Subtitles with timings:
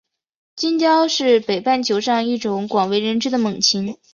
[0.55, 3.99] 金雕是北半球上一种广为人知的猛禽。